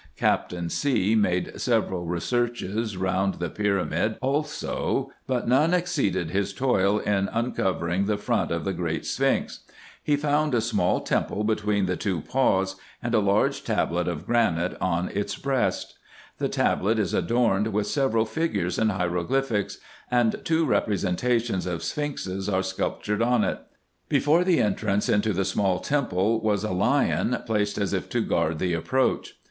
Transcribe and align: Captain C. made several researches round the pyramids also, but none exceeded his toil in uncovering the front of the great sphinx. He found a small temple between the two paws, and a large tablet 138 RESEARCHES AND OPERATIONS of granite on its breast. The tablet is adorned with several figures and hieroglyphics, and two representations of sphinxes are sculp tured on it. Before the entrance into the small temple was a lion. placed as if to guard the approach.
Captain 0.17 0.67
C. 0.67 1.13
made 1.13 1.61
several 1.61 2.05
researches 2.07 2.97
round 2.97 3.35
the 3.35 3.51
pyramids 3.51 4.17
also, 4.19 5.11
but 5.27 5.47
none 5.47 5.75
exceeded 5.75 6.31
his 6.31 6.53
toil 6.53 6.97
in 6.97 7.27
uncovering 7.31 8.05
the 8.05 8.17
front 8.17 8.49
of 8.49 8.65
the 8.65 8.73
great 8.73 9.05
sphinx. 9.05 9.59
He 10.01 10.15
found 10.17 10.55
a 10.55 10.59
small 10.61 11.01
temple 11.01 11.43
between 11.43 11.85
the 11.85 11.97
two 11.97 12.21
paws, 12.21 12.77
and 13.03 13.13
a 13.13 13.19
large 13.19 13.63
tablet 13.63 14.07
138 14.07 14.27
RESEARCHES 14.27 14.43
AND 14.43 14.73
OPERATIONS 14.73 14.79
of 14.79 14.81
granite 14.81 14.97
on 14.97 15.09
its 15.15 15.35
breast. 15.35 15.95
The 16.39 16.49
tablet 16.49 16.97
is 16.97 17.13
adorned 17.13 17.67
with 17.71 17.85
several 17.85 18.25
figures 18.25 18.79
and 18.79 18.91
hieroglyphics, 18.91 19.77
and 20.09 20.41
two 20.43 20.65
representations 20.65 21.67
of 21.67 21.83
sphinxes 21.83 22.49
are 22.49 22.63
sculp 22.63 23.03
tured 23.03 23.23
on 23.23 23.43
it. 23.43 23.59
Before 24.09 24.43
the 24.43 24.61
entrance 24.61 25.07
into 25.07 25.31
the 25.31 25.45
small 25.45 25.77
temple 25.77 26.41
was 26.41 26.63
a 26.63 26.71
lion. 26.71 27.37
placed 27.45 27.77
as 27.77 27.93
if 27.93 28.09
to 28.09 28.21
guard 28.21 28.57
the 28.57 28.73
approach. 28.73 29.35